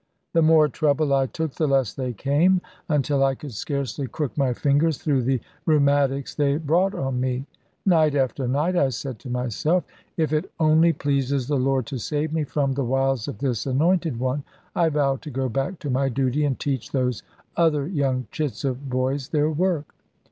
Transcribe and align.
The 0.33 0.41
more 0.41 0.67
trouble 0.67 1.13
I 1.13 1.27
took, 1.27 1.53
the 1.53 1.67
less 1.67 1.93
they 1.93 2.11
came; 2.11 2.59
until 2.89 3.23
I 3.23 3.35
could 3.35 3.53
scarcely 3.53 4.07
crook 4.07 4.35
my 4.35 4.51
fingers 4.51 4.97
through 4.97 5.21
the 5.21 5.41
rheumatics 5.67 6.33
they 6.33 6.57
brought 6.57 6.95
on 6.95 7.19
me. 7.21 7.45
Night 7.85 8.15
after 8.15 8.47
night, 8.47 8.75
I 8.75 8.89
said 8.89 9.19
to 9.19 9.29
myself, 9.29 9.83
"If 10.17 10.33
it 10.33 10.51
only 10.59 10.91
pleases 10.91 11.47
the 11.47 11.59
Lord 11.59 11.85
to 11.85 11.99
save 11.99 12.33
me 12.33 12.45
from 12.45 12.73
the 12.73 12.83
wiles 12.83 13.27
of 13.27 13.37
this 13.37 13.67
anointed 13.67 14.19
one, 14.19 14.43
I 14.75 14.89
vow 14.89 15.17
to 15.17 15.29
go 15.29 15.47
back 15.49 15.77
to 15.81 15.91
my 15.91 16.09
duty, 16.09 16.45
and 16.45 16.59
teach 16.59 16.91
those 16.91 17.21
other 17.55 17.85
young 17.85 18.25
chits 18.31 18.63
of 18.65 18.89
boys 18.89 19.29
their 19.29 19.51
work." 19.51 19.93